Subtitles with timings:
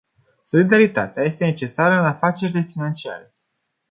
[0.43, 3.33] Solidaritatea este necesară în afacerile financiare.